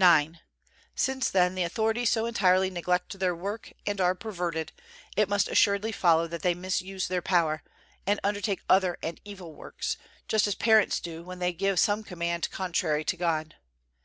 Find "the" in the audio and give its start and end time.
1.56-1.64